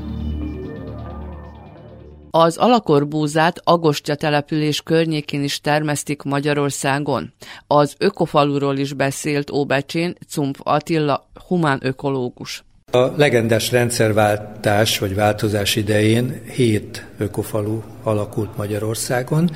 Az 2.30 2.56
alakorbúzát 2.56 3.60
Agostya 3.64 4.14
település 4.14 4.82
környékén 4.82 5.42
is 5.42 5.60
termesztik 5.60 6.22
Magyarországon. 6.22 7.32
Az 7.66 7.94
ökofaluról 7.98 8.76
is 8.76 8.92
beszélt 8.92 9.50
Óbecsén 9.50 10.14
Cump 10.28 10.56
Attila, 10.62 11.28
humán 11.48 11.78
ökológus. 11.82 12.64
A 12.92 13.12
legendás 13.16 13.70
rendszerváltás 13.70 14.98
vagy 14.98 15.14
változás 15.14 15.76
idején 15.76 16.40
hét 16.54 17.06
ökofalu 17.18 17.80
alakult 18.02 18.56
Magyarországon. 18.56 19.50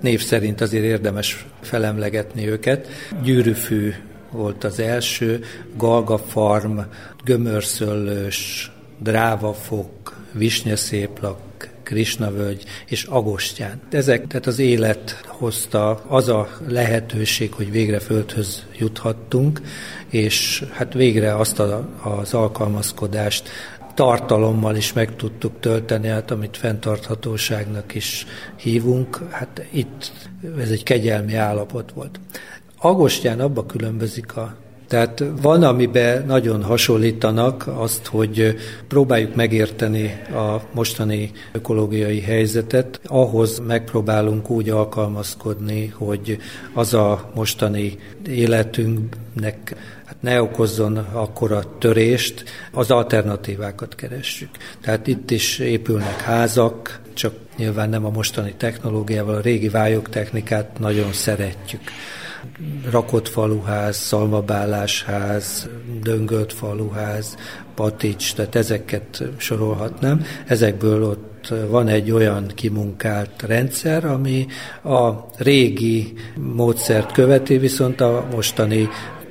Név 0.00 0.22
szerint 0.22 0.60
azért 0.60 0.84
érdemes 0.84 1.46
felemlegetni 1.60 2.48
őket. 2.48 2.88
Gyűrűfű 3.22 3.92
volt 4.34 4.64
az 4.64 4.78
első, 4.78 5.44
Galga 5.76 6.18
Farm, 6.18 6.78
Gömörszöllős, 7.24 8.70
Drávafok, 8.98 10.16
Visnyeszéplak, 10.32 11.38
Krisnavölgy 11.82 12.64
és 12.86 13.04
Agostyán. 13.04 13.80
Ezek, 13.90 14.26
tehát 14.26 14.46
az 14.46 14.58
élet 14.58 15.20
hozta 15.26 16.02
az 16.06 16.28
a 16.28 16.48
lehetőség, 16.68 17.52
hogy 17.52 17.70
végre 17.70 17.98
földhöz 17.98 18.64
juthattunk, 18.78 19.60
és 20.10 20.64
hát 20.72 20.92
végre 20.92 21.36
azt 21.36 21.58
a, 21.58 21.88
az 22.02 22.34
alkalmazkodást 22.34 23.48
tartalommal 23.94 24.76
is 24.76 24.92
meg 24.92 25.16
tudtuk 25.16 25.60
tölteni, 25.60 26.08
hát 26.08 26.30
amit 26.30 26.56
fenntarthatóságnak 26.56 27.94
is 27.94 28.26
hívunk, 28.56 29.20
hát 29.30 29.66
itt 29.70 30.12
ez 30.58 30.70
egy 30.70 30.82
kegyelmi 30.82 31.34
állapot 31.34 31.92
volt. 31.92 32.20
Agostyán 32.84 33.40
abba 33.40 33.66
különbözik 33.66 34.36
a 34.36 34.56
tehát 34.88 35.24
van, 35.42 35.62
amiben 35.62 36.26
nagyon 36.26 36.62
hasonlítanak 36.62 37.66
azt, 37.66 38.06
hogy 38.06 38.56
próbáljuk 38.88 39.34
megérteni 39.34 40.22
a 40.34 40.62
mostani 40.72 41.30
ökológiai 41.52 42.20
helyzetet, 42.20 43.00
ahhoz 43.06 43.58
megpróbálunk 43.66 44.50
úgy 44.50 44.70
alkalmazkodni, 44.70 45.86
hogy 45.86 46.38
az 46.72 46.94
a 46.94 47.30
mostani 47.34 47.98
életünknek 48.28 49.76
hát 50.04 50.16
ne 50.20 50.42
okozzon 50.42 50.96
akkora 50.96 51.78
törést, 51.78 52.44
az 52.72 52.90
alternatívákat 52.90 53.94
keressük. 53.94 54.50
Tehát 54.80 55.06
itt 55.06 55.30
is 55.30 55.58
épülnek 55.58 56.20
házak, 56.20 57.00
csak 57.14 57.34
nyilván 57.56 57.88
nem 57.88 58.04
a 58.04 58.10
mostani 58.10 58.54
technológiával, 58.56 59.34
a 59.34 59.40
régi 59.40 59.68
vályok 59.68 60.08
technikát 60.08 60.78
nagyon 60.78 61.12
szeretjük 61.12 61.80
rakott 62.90 63.28
faluház, 63.28 63.96
szalmabálásház, 63.96 65.68
döngölt 66.02 66.52
faluház, 66.52 67.36
patics, 67.74 68.34
tehát 68.34 68.54
ezeket 68.54 69.22
sorolhatnám. 69.36 70.24
Ezekből 70.46 71.02
ott 71.02 71.52
van 71.68 71.88
egy 71.88 72.10
olyan 72.10 72.46
kimunkált 72.54 73.42
rendszer, 73.42 74.04
ami 74.04 74.46
a 74.84 75.10
régi 75.36 76.12
módszert 76.34 77.12
követi, 77.12 77.58
viszont 77.58 78.00
a 78.00 78.26
mostani 78.30 78.88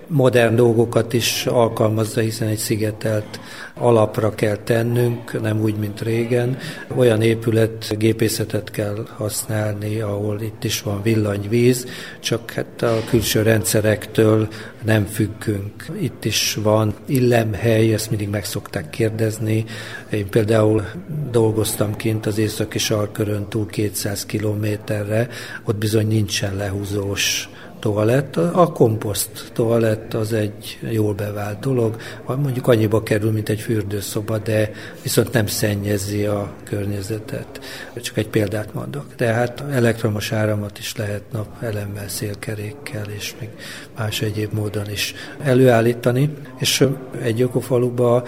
modern 0.08 0.56
dolgokat 0.56 1.14
is 1.14 1.46
alkalmazza, 1.46 2.22
hiszen 2.22 2.48
egy 2.48 2.58
szigetelt 2.58 3.40
alapra 3.74 4.36
kell 4.36 4.58
tennünk, 4.58 5.42
nem 5.42 5.62
úgy, 5.62 5.76
mint 5.76 6.02
régen. 6.02 6.58
Olyan 6.96 7.22
épület 7.22 7.98
gépészetet 7.98 8.72
kell 8.72 9.08
használni, 9.18 10.00
ahol 10.00 10.42
itt 10.42 10.64
is 10.64 10.82
van 10.82 11.02
villanyvíz, 11.02 11.88
csak 12.20 12.52
hát 12.52 12.82
a 12.82 13.00
külső 13.10 13.42
rendszerektől 13.42 14.48
nem 14.84 15.06
függünk. 15.06 15.86
Itt 16.00 16.26
is 16.26 16.58
van 16.64 16.94
illemhely, 17.06 17.94
ezt 17.94 18.10
mindig 18.10 18.30
meg 18.30 18.46
szokták 18.46 18.90
kérdezni. 18.90 19.66
Én 20.10 20.30
például 20.30 20.86
dolgoztam 21.32 21.96
kint 21.96 22.26
az 22.26 22.38
északi 22.38 22.78
sarkörön 22.78 23.48
túl 23.50 23.66
200 23.66 24.26
kilométerre, 24.26 25.28
ott 25.64 25.76
bizony 25.76 26.08
nincsen 26.08 26.56
lehúzós 26.56 27.50
toalett. 27.84 28.36
A 28.38 28.72
komposzt 28.72 29.52
toalett 29.54 30.14
az 30.14 30.34
egy 30.34 30.80
jól 30.90 31.14
bevált 31.14 31.60
dolog, 31.60 31.96
mondjuk 32.26 32.68
annyiba 32.68 33.04
kerül, 33.04 33.32
mint 33.32 33.50
egy 33.50 33.60
fürdőszoba, 33.60 34.38
de 34.38 34.72
viszont 35.02 35.32
nem 35.34 35.48
szennyezi 35.48 36.26
a 36.26 36.52
környezetet. 36.64 37.60
Csak 37.96 38.18
egy 38.18 38.28
példát 38.28 38.74
mondok. 38.74 39.16
Tehát 39.16 39.64
elektromos 39.72 40.32
áramot 40.32 40.80
is 40.80 40.96
lehet 40.96 41.24
nap 41.32 41.48
elemmel, 41.60 42.08
szélkerékkel 42.08 43.06
és 43.10 43.34
még 43.40 43.50
más 43.98 44.22
egyéb 44.22 44.54
módon 44.54 44.90
is 44.90 45.14
előállítani. 45.42 46.34
És 46.60 46.88
egy 47.22 47.42
ökofaluba 47.42 48.24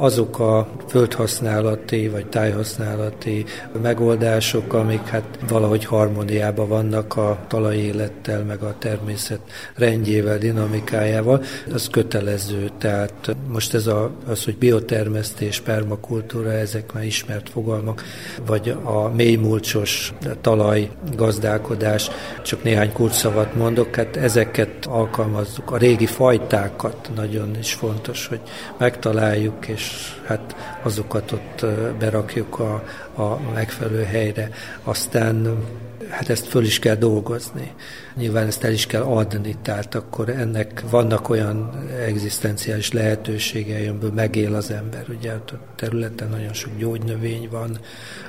azok 0.00 0.38
a 0.38 0.68
földhasználati 0.88 2.08
vagy 2.08 2.26
tájhasználati 2.26 3.44
megoldások, 3.82 4.72
amik 4.72 5.06
hát 5.06 5.38
valahogy 5.48 5.84
harmóniában 5.84 6.68
vannak 6.68 7.16
a 7.16 7.38
talajélettel, 7.48 8.42
meg 8.42 8.62
a 8.62 8.74
természet 8.78 9.40
rendjével, 9.74 10.38
dinamikájával, 10.38 11.42
az 11.72 11.88
kötelező. 11.90 12.70
Tehát 12.78 13.36
most 13.48 13.74
ez 13.74 13.86
a, 13.86 14.10
az, 14.26 14.44
hogy 14.44 14.56
biotermesztés, 14.56 15.60
permakultúra, 15.60 16.52
ezek 16.52 16.92
már 16.92 17.04
ismert 17.04 17.48
fogalmak, 17.48 18.02
vagy 18.46 18.74
a 18.82 19.08
mélymulcsos 19.08 20.12
talaj 20.40 20.90
gazdálkodás, 21.16 22.10
csak 22.42 22.62
néhány 22.62 22.92
kulcsszavat 22.92 23.54
mondok, 23.54 23.94
hát 23.94 24.16
ezeket 24.16 24.86
alkalmazzuk. 24.86 25.70
A 25.70 25.76
régi 25.76 26.06
fajtákat 26.06 27.10
nagyon 27.14 27.56
is 27.58 27.72
fontos, 27.72 28.26
hogy 28.26 28.40
megtaláljuk, 28.78 29.68
és 29.68 29.89
hát 30.26 30.56
azokat 30.82 31.32
ott 31.32 31.66
berakjuk 31.98 32.58
a, 32.58 32.84
a 33.22 33.40
megfelelő 33.54 34.04
helyre. 34.04 34.50
Aztán 34.84 35.64
hát 36.10 36.28
ezt 36.28 36.46
föl 36.46 36.64
is 36.64 36.78
kell 36.78 36.94
dolgozni. 36.94 37.72
Nyilván 38.16 38.46
ezt 38.46 38.64
el 38.64 38.72
is 38.72 38.86
kell 38.86 39.02
adni, 39.02 39.56
tehát 39.62 39.94
akkor 39.94 40.28
ennek 40.28 40.82
vannak 40.90 41.28
olyan 41.28 41.86
egzisztenciális 42.06 42.92
lehetőségei, 42.92 43.86
amiből 43.86 44.12
megél 44.12 44.54
az 44.54 44.70
ember. 44.70 45.04
Ugye 45.18 45.32
a 45.32 45.42
területen 45.76 46.28
nagyon 46.28 46.52
sok 46.52 46.76
gyógynövény 46.78 47.48
van, 47.50 47.78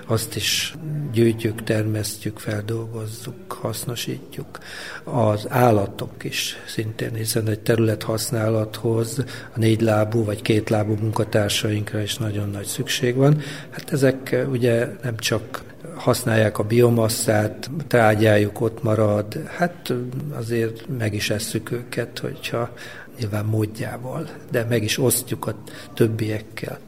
azt 0.06 0.36
is 0.36 0.76
gyűjtjük, 1.12 1.64
termesztjük, 1.64 2.40
feldolgozzuk, 2.40 3.52
hasznosítjuk. 3.52 4.58
Az 5.04 5.46
állatok 5.50 6.24
is 6.24 6.58
szintén, 6.68 7.14
hiszen 7.14 7.48
egy 7.48 7.60
terület 7.60 8.04
használathoz 8.04 9.24
a 9.54 9.60
négy 9.60 9.82
lábú 9.82 10.24
vagy 10.24 10.42
két 10.42 10.70
lábú 10.70 10.96
munkatárs 11.02 11.62
munkatársainkra 11.62 12.02
is 12.02 12.18
nagyon 12.18 12.50
nagy 12.50 12.66
szükség 12.66 13.16
van. 13.16 13.42
Hát 13.70 13.92
ezek 13.92 14.46
ugye 14.50 14.88
nem 15.04 15.18
csak 15.18 15.64
használják 15.96 16.58
a 16.58 16.64
biomasszát, 16.64 17.70
trágyájuk 17.88 18.62
ott 18.62 18.84
marad, 18.84 19.48
hát 19.48 19.94
azért 20.38 20.88
meg 20.98 21.14
is 21.14 21.30
esszük 21.30 21.72
őket, 21.72 22.20
hogyha 22.20 22.70
nyilván 23.20 23.46
módjával, 23.46 24.28
de 24.52 24.66
meg 24.70 24.84
is 24.84 24.98
osztjuk 24.98 25.48
a 25.48 25.56
többiekkel. 25.94 26.80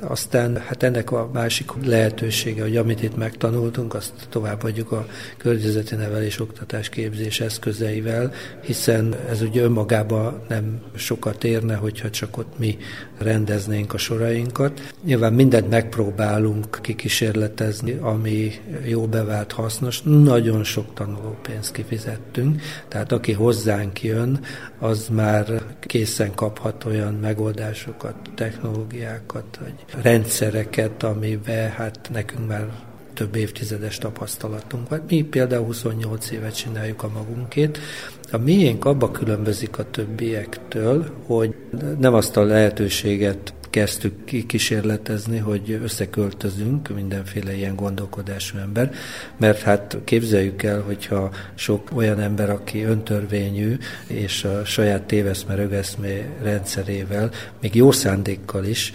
Aztán 0.00 0.56
hát 0.56 0.82
ennek 0.82 1.10
a 1.10 1.30
másik 1.32 1.70
lehetősége, 1.84 2.62
hogy 2.62 2.76
amit 2.76 3.02
itt 3.02 3.16
megtanultunk, 3.16 3.94
azt 3.94 4.12
továbbadjuk 4.28 4.92
a 4.92 5.06
környezeti 5.36 5.94
nevelés 5.94 6.40
oktatás 6.40 6.88
képzés 6.88 7.40
eszközeivel, 7.40 8.32
hiszen 8.60 9.14
ez 9.30 9.42
ugye 9.42 9.62
önmagában 9.62 10.42
nem 10.48 10.80
sokat 10.94 11.44
érne, 11.44 11.74
hogyha 11.74 12.10
csak 12.10 12.36
ott 12.38 12.58
mi 12.58 12.78
rendeznénk 13.18 13.94
a 13.94 13.98
sorainkat. 13.98 14.92
Nyilván 15.04 15.32
mindent 15.32 15.70
megpróbálunk 15.70 16.78
kikísérletezni, 16.82 17.92
ami 18.00 18.52
jó 18.84 19.06
bevált 19.06 19.52
hasznos. 19.52 20.02
Nagyon 20.02 20.64
sok 20.64 20.94
tanulópénzt 20.94 21.72
kifizettünk, 21.72 22.60
tehát 22.88 23.12
aki 23.12 23.32
hozzánk 23.32 24.02
jön, 24.02 24.40
az 24.78 25.08
már 25.08 25.62
készen 25.80 26.34
kaphat 26.34 26.84
olyan 26.84 27.14
megoldásokat, 27.14 28.14
technológiákat, 28.34 29.43
vagy 29.60 30.02
rendszereket, 30.02 31.02
amiben 31.02 31.70
hát 31.70 32.10
nekünk 32.12 32.48
már 32.48 32.68
több 33.14 33.36
évtizedes 33.36 33.98
tapasztalatunk 33.98 34.88
van. 34.88 35.02
Mi 35.08 35.22
például 35.22 35.64
28 35.64 36.30
évet 36.30 36.56
csináljuk 36.56 37.02
a 37.02 37.10
magunkét. 37.14 37.78
A 38.32 38.38
miénk 38.38 38.84
abba 38.84 39.10
különbözik 39.10 39.78
a 39.78 39.90
többiektől, 39.90 41.10
hogy 41.26 41.54
nem 41.98 42.14
azt 42.14 42.36
a 42.36 42.42
lehetőséget 42.42 43.54
kezdtük 43.74 44.46
kísérletezni, 44.46 45.38
hogy 45.38 45.78
összeköltözünk 45.82 46.88
mindenféle 46.88 47.56
ilyen 47.56 47.76
gondolkodású 47.76 48.58
ember, 48.58 48.92
mert 49.36 49.60
hát 49.60 49.96
képzeljük 50.04 50.62
el, 50.62 50.80
hogyha 50.80 51.30
sok 51.54 51.90
olyan 51.94 52.20
ember, 52.20 52.50
aki 52.50 52.82
öntörvényű, 52.82 53.76
és 54.06 54.44
a 54.44 54.64
saját 54.64 55.02
téveszme 55.02 55.54
rögeszmé 55.54 56.24
rendszerével, 56.42 57.30
még 57.60 57.74
jó 57.74 57.92
szándékkal 57.92 58.64
is, 58.64 58.92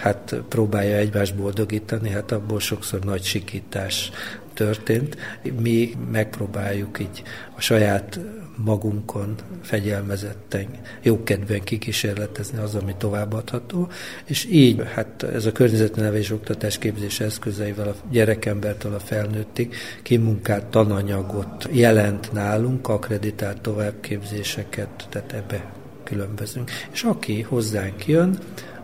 hát 0.00 0.34
próbálja 0.48 0.96
egymást 0.96 1.36
boldogítani, 1.36 2.10
hát 2.10 2.32
abból 2.32 2.60
sokszor 2.60 3.00
nagy 3.00 3.22
sikítás 3.22 4.10
történt. 4.54 5.16
Mi 5.60 5.94
megpróbáljuk 6.10 6.98
így 6.98 7.22
a 7.56 7.60
saját 7.60 8.20
magunkon 8.64 9.34
fegyelmezetten, 9.62 10.66
jókedven 11.02 11.60
kikísérletezni 11.60 12.58
az, 12.58 12.74
ami 12.74 12.94
továbbadható, 12.98 13.88
és 14.24 14.46
így, 14.50 14.82
hát 14.94 15.22
ez 15.22 15.46
a 15.46 15.52
környezetnevelés 15.52 16.30
oktatás 16.30 16.78
képzés 16.78 17.20
eszközeivel 17.20 17.88
a 17.88 17.94
gyerekembertől 18.10 18.94
a 18.94 18.98
felnőttig 18.98 19.74
kimunkált 20.02 20.64
tananyagot 20.64 21.68
jelent 21.72 22.32
nálunk, 22.32 22.88
akreditált 22.88 23.60
továbbképzéseket, 23.60 25.06
tehát 25.08 25.32
ebbe 25.32 25.72
különbözünk. 26.04 26.70
És 26.92 27.02
aki 27.02 27.42
hozzánk 27.42 28.06
jön, 28.06 28.38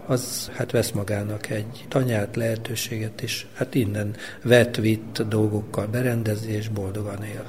az 0.06 0.50
hát 0.54 0.70
vesz 0.70 0.90
magának 0.90 1.50
egy 1.50 1.84
tanyát, 1.88 2.36
lehetőséget, 2.36 3.22
és 3.22 3.46
hát 3.54 3.74
innen 3.74 4.14
vet-vitt 4.42 5.22
dolgokkal 5.28 5.86
berendezi, 5.86 6.50
és 6.50 6.68
boldogan 6.68 7.24
él. 7.24 7.44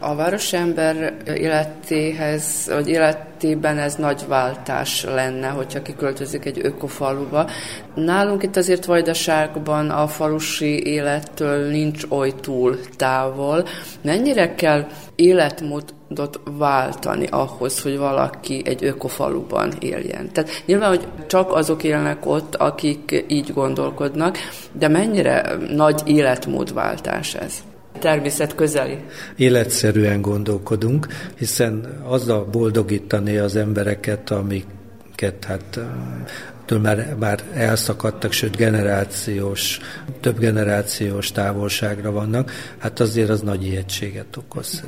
A 0.00 0.14
városember 0.14 1.16
életéhez, 1.34 2.66
vagy 2.66 2.88
életében 2.88 3.78
ez 3.78 3.94
nagy 3.94 4.24
váltás 4.28 5.04
lenne, 5.04 5.46
hogyha 5.48 5.82
kiköltözik 5.82 6.44
egy 6.44 6.58
ökofaluba. 6.62 7.50
Nálunk 7.94 8.42
itt 8.42 8.56
azért 8.56 8.84
Vajdaságban 8.84 9.90
a 9.90 10.06
falusi 10.06 10.86
élettől 10.86 11.70
nincs 11.70 12.02
oly 12.08 12.32
túl 12.40 12.78
távol. 12.96 13.64
Mennyire 14.02 14.54
kell 14.54 14.86
életmódot 15.14 16.40
váltani 16.44 17.26
ahhoz, 17.30 17.80
hogy 17.82 17.98
valaki 17.98 18.62
egy 18.64 18.84
ökofaluban 18.84 19.72
éljen. 19.78 20.32
Tehát 20.32 20.50
nyilván, 20.66 20.88
hogy 20.88 21.06
csak 21.26 21.52
azok 21.52 21.82
élnek 21.82 22.26
ott, 22.26 22.54
akik 22.54 23.24
így 23.28 23.52
gondolkodnak, 23.52 24.38
de 24.72 24.88
mennyire 24.88 25.56
nagy 25.68 26.02
életmódváltás 26.04 27.34
ez? 27.34 27.52
Természet 27.98 28.54
közeli. 28.54 28.98
Életszerűen 29.36 30.20
gondolkodunk, 30.20 31.06
hiszen 31.36 32.02
azzal 32.04 32.44
boldogítani 32.44 33.36
az 33.36 33.56
embereket, 33.56 34.30
amiket 34.30 35.44
hát 35.46 35.80
már, 36.82 37.14
már 37.18 37.42
elszakadtak, 37.54 38.32
sőt 38.32 38.56
generációs, 38.56 39.80
több 40.20 40.38
generációs 40.38 41.32
távolságra 41.32 42.10
vannak, 42.10 42.52
hát 42.78 43.00
azért 43.00 43.28
az 43.28 43.40
nagy 43.40 43.64
ijegységet 43.66 44.36
okoz. 44.36 44.84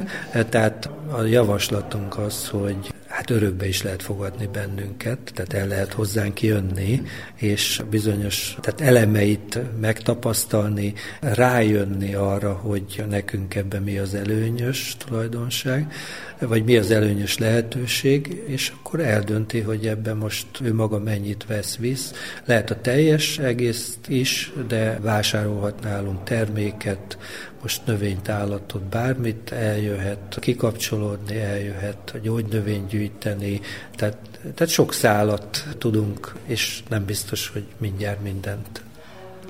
Tehát 0.48 0.90
a 1.12 1.22
javaslatunk 1.22 2.18
az, 2.18 2.48
hogy 2.48 2.92
hát 3.20 3.30
örökbe 3.30 3.68
is 3.68 3.82
lehet 3.82 4.02
fogadni 4.02 4.48
bennünket, 4.52 5.18
tehát 5.34 5.52
el 5.52 5.66
lehet 5.66 5.92
hozzánk 5.92 6.42
jönni, 6.42 7.02
és 7.34 7.82
bizonyos 7.90 8.56
tehát 8.60 8.80
elemeit 8.80 9.58
megtapasztalni, 9.80 10.94
rájönni 11.20 12.14
arra, 12.14 12.52
hogy 12.52 13.04
nekünk 13.08 13.54
ebben 13.54 13.82
mi 13.82 13.98
az 13.98 14.14
előnyös 14.14 14.96
tulajdonság, 15.06 15.92
vagy 16.40 16.64
mi 16.64 16.76
az 16.76 16.90
előnyös 16.90 17.38
lehetőség, 17.38 18.42
és 18.46 18.72
akkor 18.78 19.00
eldönti, 19.00 19.60
hogy 19.60 19.86
ebben 19.86 20.16
most 20.16 20.46
ő 20.62 20.74
maga 20.74 20.98
mennyit 20.98 21.46
vesz 21.46 21.76
visz. 21.76 22.12
Lehet 22.44 22.70
a 22.70 22.80
teljes 22.80 23.38
egészt 23.38 24.08
is, 24.08 24.52
de 24.68 24.98
vásárolhat 25.00 25.82
nálunk 25.82 26.24
terméket, 26.24 27.18
most 27.62 27.86
növényt, 27.86 28.28
állatot, 28.28 28.82
bármit 28.82 29.52
eljöhet, 29.52 30.36
kikapcsolódni 30.40 31.36
eljöhet, 31.40 32.14
gyógynövényt 32.22 32.88
gyűjteni, 32.88 33.60
tehát, 33.96 34.16
tehát 34.54 34.72
sok 34.72 34.92
szállat 34.92 35.66
tudunk, 35.78 36.34
és 36.46 36.82
nem 36.88 37.04
biztos, 37.04 37.48
hogy 37.48 37.64
mindjárt 37.78 38.22
mindent. 38.22 38.82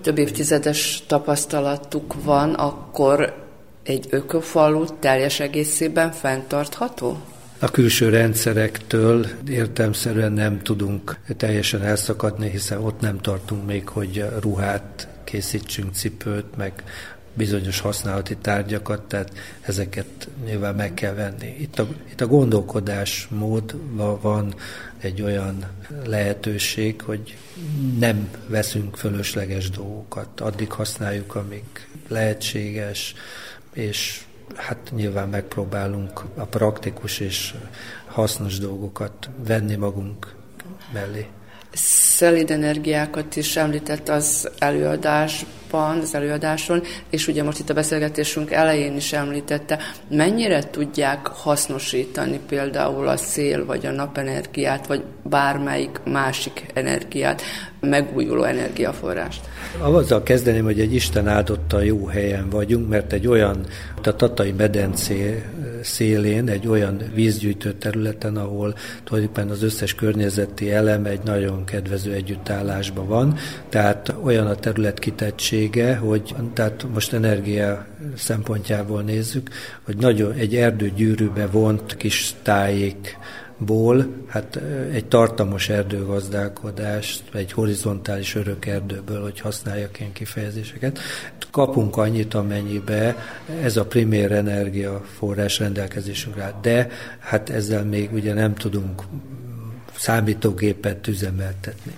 Több 0.03 0.19
évtizedes 0.19 1.03
tapasztalatuk 1.07 2.15
van, 2.25 2.55
akkor 2.55 3.40
egy 3.83 4.07
ökofalu 4.11 4.85
teljes 4.99 5.41
egészében 5.41 6.13
fenntartható? 6.13 7.19
A 7.59 7.71
külső 7.71 8.09
rendszerektől 8.09 9.27
értelmszerűen 9.49 10.33
nem 10.33 10.63
tudunk 10.63 11.17
teljesen 11.37 11.83
elszakadni, 11.83 12.51
hiszen 12.51 12.79
ott 12.79 13.01
nem 13.01 13.19
tartunk 13.19 13.67
még, 13.67 13.89
hogy 13.89 14.25
ruhát 14.41 15.09
készítsünk, 15.25 15.95
cipőt, 15.95 16.57
meg 16.57 16.85
bizonyos 17.35 17.81
használati 17.81 18.37
tárgyakat, 18.37 19.03
tehát 19.03 19.33
ezeket 19.61 20.29
nyilván 20.45 20.75
meg 20.75 20.95
kell 20.95 21.15
venni. 21.15 21.57
Itt 21.59 21.79
a, 21.79 21.89
itt 22.11 22.21
a 22.21 22.27
gondolkodás 22.27 23.29
mód 23.31 23.75
van 24.21 24.55
egy 24.99 25.23
olyan 25.23 25.65
lehetőség, 26.07 27.03
hogy 27.03 27.37
nem 27.99 28.29
veszünk 28.47 28.97
fölösleges 28.97 29.71
dolgokat, 29.71 30.41
addig 30.41 30.73
használjuk, 30.73 31.35
amíg 31.35 31.65
lehetséges, 32.09 33.15
és 33.73 34.25
hát 34.55 34.91
nyilván 34.95 35.29
megpróbálunk 35.29 36.25
a 36.35 36.45
praktikus 36.45 37.21
és 37.21 37.55
hasznos 38.07 38.59
dolgokat 38.59 39.31
venni 39.47 39.77
magunk 39.77 40.35
mellé. 40.93 41.29
Szelid 41.73 42.51
energiákat 42.51 43.37
is 43.37 43.57
említett 43.57 44.09
az 44.09 44.49
előadásban, 44.59 45.99
az 45.99 46.15
előadáson, 46.15 46.83
és 47.11 47.29
ugye 47.29 47.43
most 47.43 47.59
itt 47.59 47.71
a 47.71 47.75
beszélgetésünk 47.75 48.51
elején 48.51 48.97
is 48.97 49.13
említette, 49.13 49.79
mennyire 50.09 50.71
tudják 50.71 51.27
hasznosítani 51.27 52.41
például 52.49 53.09
a 53.09 53.17
szél, 53.17 53.65
vagy 53.65 53.87
a 53.87 53.91
napenergiát, 53.91 54.87
vagy 54.87 55.03
bármelyik 55.23 56.01
másik 56.05 56.67
energiát, 56.75 57.43
megújuló 57.81 58.43
energiaforrást. 58.43 59.41
Azzal 59.79 60.23
kezdeném, 60.23 60.65
hogy 60.65 60.81
egy 60.81 60.95
Isten 60.95 61.29
áldotta 61.29 61.81
jó 61.81 62.07
helyen 62.07 62.51
vagyunk, 62.51 62.89
mert 62.89 63.13
egy 63.13 63.27
olyan, 63.27 63.67
a 64.05 64.17
Tatai 64.17 64.53
medencé 64.53 65.45
szélén, 65.83 66.49
egy 66.49 66.67
olyan 66.67 67.03
vízgyűjtő 67.15 67.73
területen, 67.73 68.37
ahol 68.37 68.75
tulajdonképpen 69.05 69.51
az 69.51 69.63
összes 69.63 69.95
környezeti 69.95 70.73
elem 70.73 71.05
egy 71.05 71.21
nagyon 71.25 71.65
kedvező 71.65 72.13
együttállásban 72.13 73.07
van, 73.07 73.37
tehát 73.69 74.15
olyan 74.23 74.47
a 74.47 74.55
terület 74.55 74.99
kitettsége, 74.99 75.97
hogy 75.97 76.35
tehát 76.53 76.87
most 76.93 77.13
energia 77.13 77.87
szempontjából 78.17 79.03
nézzük, 79.03 79.51
hogy 79.83 79.97
nagyon 79.97 80.33
egy 80.33 80.57
erdőgyűrűbe 80.57 81.47
vont 81.47 81.97
kis 81.97 82.35
tájék 82.43 83.19
ból, 83.61 84.07
hát 84.27 84.61
egy 84.93 85.07
tartamos 85.07 85.69
erdőgazdálkodást, 85.69 87.23
egy 87.35 87.53
horizontális 87.53 88.35
örök 88.35 88.67
erdőből, 88.67 89.23
hogy 89.23 89.41
használjak 89.41 90.01
ilyen 90.01 90.13
kifejezéseket, 90.13 90.99
kapunk 91.51 91.97
annyit, 91.97 92.35
amennyibe 92.35 93.17
ez 93.63 93.77
a 93.77 93.87
primér 93.87 94.33
energiaforrás 94.33 95.59
rendelkezésünkre 95.59 96.43
áll. 96.43 96.55
De 96.63 96.89
hát 97.19 97.51
ezzel 97.51 97.85
még 97.85 98.13
ugye 98.13 98.35
nem 98.35 98.55
tudunk 98.55 99.03
számítógépet 99.97 101.07
üzemeltetni. 101.07 101.97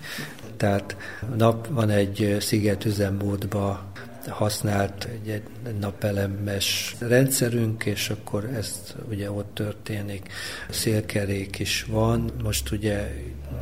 tehát 0.56 0.96
nap 1.36 1.68
van 1.68 1.90
egy 1.90 2.36
sziget 2.40 2.84
üzemmódba 2.84 3.91
használt 4.28 5.08
egy 5.24 5.42
napelemes 5.80 6.96
rendszerünk, 6.98 7.84
és 7.84 8.10
akkor 8.10 8.44
ezt 8.44 8.94
ugye 9.08 9.30
ott 9.30 9.54
történik. 9.54 10.32
Szélkerék 10.70 11.58
is 11.58 11.86
van, 11.88 12.30
most 12.42 12.70
ugye 12.70 13.10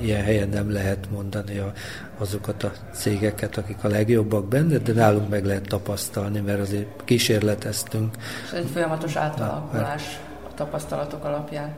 ilyen 0.01 0.23
helyen 0.23 0.49
nem 0.49 0.73
lehet 0.73 1.11
mondani 1.11 1.59
a, 1.59 1.73
azokat 2.19 2.63
a 2.63 2.73
cégeket, 2.93 3.57
akik 3.57 3.85
a 3.85 3.89
legjobbak 3.89 4.49
benne, 4.49 4.79
de 4.79 4.93
nálunk 4.93 5.29
meg 5.29 5.45
lehet 5.45 5.67
tapasztalni, 5.67 6.41
mert 6.41 6.61
azért 6.61 7.05
kísérleteztünk. 7.05 8.17
És 8.45 8.51
egy 8.53 8.69
folyamatos 8.73 9.17
átalakulás 9.17 10.21
a 10.51 10.55
tapasztalatok 10.55 11.25
alapján 11.25 11.75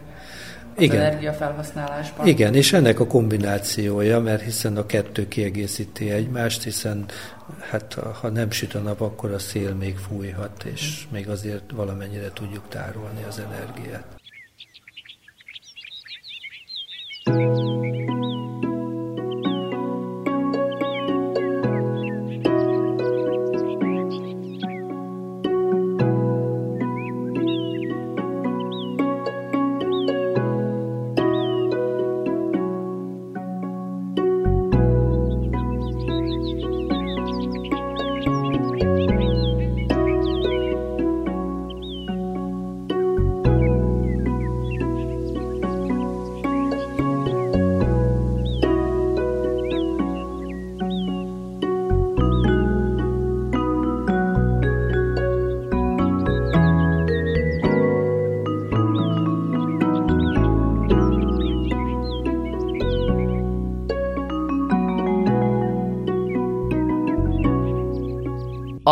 az 0.77 0.83
Igen. 0.83 1.01
energiafelhasználásban. 1.01 2.27
Igen, 2.27 2.55
és 2.55 2.73
ennek 2.73 3.01
a 3.01 3.07
kombinációja, 3.07 4.21
mert 4.21 4.43
hiszen 4.43 4.77
a 4.77 4.87
kettő 4.87 5.29
kiegészíti 5.29 6.11
egymást, 6.11 6.63
hiszen 6.63 7.05
hát 7.71 7.99
ha 8.21 8.29
nem 8.29 8.51
süt 8.51 8.75
a 8.75 8.79
nap, 8.79 9.01
akkor 9.01 9.33
a 9.33 9.39
szél 9.39 9.75
még 9.75 9.97
fújhat, 9.97 10.65
és 10.73 11.05
még 11.11 11.29
azért 11.29 11.71
valamennyire 11.71 12.31
tudjuk 12.33 12.69
tárolni 12.69 13.23
az 13.29 13.39
energiát. 13.39 14.21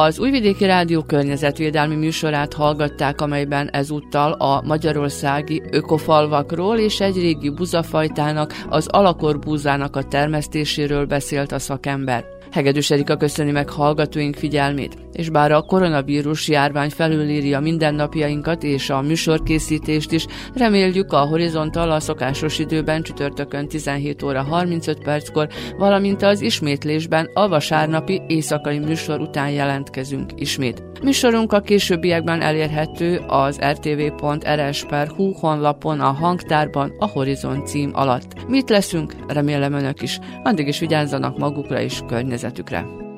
Az 0.03 0.19
Újvidéki 0.19 0.65
Rádió 0.65 1.03
környezetvédelmi 1.03 1.95
műsorát 1.95 2.53
hallgatták, 2.53 3.21
amelyben 3.21 3.69
ezúttal 3.69 4.33
a 4.33 4.63
magyarországi 4.63 5.63
ökofalvakról 5.71 6.79
és 6.79 7.01
egy 7.01 7.17
régi 7.17 7.51
buzafajtának, 7.51 8.65
az 8.69 8.87
alakorbúzának 8.87 9.97
a 9.97 10.03
termesztéséről 10.03 11.07
beszélt 11.07 11.53
a 11.53 11.59
szakember. 11.59 12.40
Hegedűs 12.51 12.91
Erika 12.91 13.17
köszöni 13.17 13.51
meg 13.51 13.69
hallgatóink 13.69 14.35
figyelmét, 14.35 14.97
és 15.13 15.29
bár 15.29 15.53
a 15.53 15.63
koronavírus 15.63 16.49
járvány 16.49 16.91
felülírja 16.91 17.61
mindennapjainkat 17.61 18.63
és 18.63 18.91
a 18.91 19.01
műsorkészítést 19.01 20.13
is, 20.13 20.27
reméljük 20.55 21.13
a 21.13 21.19
horizonttal 21.19 21.91
a 21.91 22.01
szokásos 22.01 22.59
időben 22.59 23.03
csütörtökön 23.03 23.69
17 23.69 24.23
óra 24.23 24.43
35 24.43 25.03
perckor, 25.03 25.49
valamint 25.79 26.23
az 26.23 26.41
ismétlésben 26.41 27.31
a 27.35 27.49
vasárnapi 27.49 28.23
éjszakai 28.27 28.79
műsor 28.79 29.21
után 29.21 29.51
jelentkezünk 29.51 30.31
ismét. 30.37 30.83
Műsorunk 31.03 31.53
a 31.53 31.61
későbbiekben 31.61 32.41
elérhető 32.41 33.21
az 33.27 33.59
rtv.rs.hu 33.59 35.33
honlapon 35.33 36.01
a 36.01 36.11
hangtárban 36.13 36.93
a 36.99 37.07
Horizon 37.07 37.65
cím 37.65 37.91
alatt. 37.93 38.49
Mit 38.49 38.71
leszünk? 38.71 39.15
Remélem 39.29 39.73
önök 39.73 40.03
is. 40.03 40.19
Addig 40.43 40.67
is 40.67 40.79
vigyázzanak 40.79 41.39
magukra 41.39 41.81
és 41.81 42.01
környezetükre. 42.41 43.10